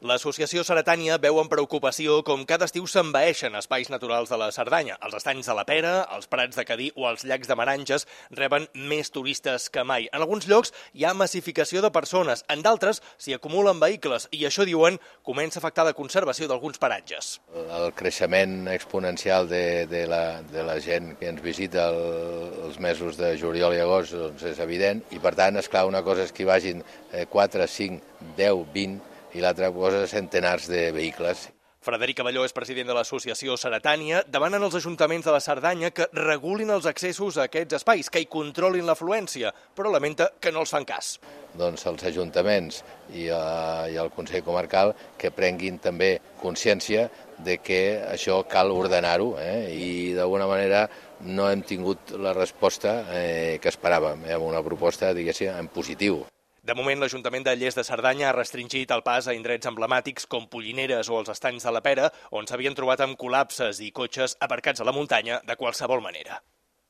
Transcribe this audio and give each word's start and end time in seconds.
L'associació 0.00 0.62
Ceretània 0.64 1.18
veu 1.20 1.36
amb 1.42 1.50
preocupació 1.52 2.22
com 2.24 2.46
cada 2.48 2.64
estiu 2.64 2.86
s'envaeixen 2.88 3.52
espais 3.58 3.90
naturals 3.92 4.30
de 4.32 4.36
la 4.40 4.46
Cerdanya. 4.48 4.94
Els 5.04 5.18
estanys 5.18 5.50
de 5.50 5.56
la 5.58 5.66
Pera, 5.68 5.90
els 6.16 6.24
Prats 6.32 6.56
de 6.56 6.64
Cadí 6.64 6.86
o 6.96 7.04
els 7.10 7.26
llacs 7.28 7.50
de 7.50 7.56
Maranges 7.60 8.06
reben 8.38 8.64
més 8.72 9.12
turistes 9.12 9.68
que 9.68 9.84
mai. 9.84 10.06
En 10.08 10.24
alguns 10.24 10.48
llocs 10.48 10.72
hi 10.96 11.04
ha 11.04 11.12
massificació 11.12 11.82
de 11.84 11.90
persones, 11.92 12.46
en 12.48 12.64
d'altres 12.64 13.02
s'hi 13.20 13.36
acumulen 13.36 13.82
vehicles 13.82 14.24
i 14.32 14.46
això, 14.48 14.64
diuen, 14.64 14.96
comença 15.20 15.60
a 15.60 15.66
afectar 15.66 15.84
la 15.90 15.92
conservació 15.92 16.48
d'alguns 16.48 16.80
paratges. 16.80 17.34
El 17.52 17.92
creixement 17.92 18.72
exponencial 18.72 19.52
de, 19.52 19.84
de, 19.92 20.06
la, 20.08 20.40
de 20.48 20.64
la 20.64 20.78
gent 20.80 21.12
que 21.20 21.28
ens 21.28 21.44
visita 21.44 21.90
el, 21.92 22.00
els 22.70 22.80
mesos 22.80 23.20
de 23.20 23.34
juliol 23.36 23.76
i 23.76 23.84
agost 23.84 24.16
doncs 24.16 24.48
és 24.54 24.64
evident 24.64 25.04
i 25.12 25.20
per 25.20 25.36
tant, 25.36 25.60
és 25.60 25.68
clar, 25.68 25.84
una 25.92 26.00
cosa 26.08 26.24
és 26.24 26.32
que 26.32 26.46
hi 26.46 26.50
vagin 26.54 26.84
4, 27.36 27.68
5, 27.76 28.18
10, 28.40 28.66
20 28.80 29.09
i 29.34 29.44
l'altra 29.44 29.72
cosa 29.74 30.06
centenars 30.10 30.68
de 30.70 30.90
vehicles. 30.92 31.48
Frederic 31.80 32.18
Avelló 32.20 32.42
és 32.44 32.52
president 32.52 32.90
de 32.90 32.92
l'associació 32.92 33.54
Ceretània. 33.56 34.18
Demanen 34.28 34.66
als 34.66 34.74
ajuntaments 34.76 35.24
de 35.24 35.32
la 35.32 35.40
Cerdanya 35.40 35.88
que 35.96 36.10
regulin 36.12 36.68
els 36.74 36.84
accessos 36.84 37.38
a 37.38 37.46
aquests 37.48 37.78
espais, 37.78 38.10
que 38.12 38.20
hi 38.20 38.26
controlin 38.28 38.84
l'afluència, 38.84 39.48
però 39.72 39.88
lamenta 39.88 40.26
que 40.36 40.52
no 40.52 40.60
els 40.60 40.74
fan 40.74 40.84
cas. 40.84 41.14
Doncs 41.56 41.86
els 41.88 42.04
ajuntaments 42.10 42.82
i, 43.14 43.30
uh, 43.32 43.88
i 43.88 43.96
el 43.96 44.12
Consell 44.12 44.44
Comarcal 44.44 44.92
que 45.16 45.32
prenguin 45.32 45.78
també 45.80 46.18
consciència 46.42 47.06
de 47.40 47.56
que 47.64 47.80
això 48.10 48.42
cal 48.44 48.74
ordenar-ho 48.76 49.38
eh? 49.40 49.72
i 49.72 49.88
d'alguna 50.18 50.50
manera 50.50 50.82
no 51.24 51.48
hem 51.48 51.64
tingut 51.64 52.12
la 52.20 52.34
resposta 52.36 53.06
eh, 53.16 53.56
que 53.56 53.72
esperàvem, 53.72 54.28
eh? 54.28 54.36
una 54.36 54.60
proposta, 54.60 55.14
diguéssim, 55.16 55.48
en 55.56 55.72
positiu. 55.72 56.26
De 56.62 56.74
moment, 56.76 57.00
l'Ajuntament 57.00 57.44
de 57.46 57.54
Lles 57.56 57.76
de 57.76 57.82
Cerdanya 57.88 58.26
ha 58.28 58.34
restringit 58.36 58.90
el 58.92 59.00
pas 59.06 59.24
a 59.24 59.34
indrets 59.36 59.70
emblemàtics 59.70 60.28
com 60.34 60.44
Pollineres 60.52 61.08
o 61.08 61.16
els 61.22 61.32
estanys 61.32 61.64
de 61.64 61.72
la 61.72 61.80
Pera, 61.86 62.10
on 62.36 62.44
s'havien 62.50 62.76
trobat 62.76 63.00
amb 63.00 63.16
col·lapses 63.22 63.80
i 63.80 63.88
cotxes 63.96 64.36
aparcats 64.48 64.84
a 64.84 64.88
la 64.88 64.92
muntanya 64.92 65.40
de 65.48 65.56
qualsevol 65.56 66.04
manera. 66.04 66.42